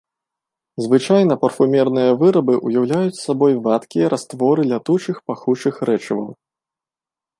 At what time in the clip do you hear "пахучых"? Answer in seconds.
5.29-5.75